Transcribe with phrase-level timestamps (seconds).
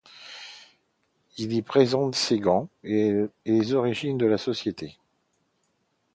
[1.37, 4.97] Elle y présente ses Géants et les origines de la société.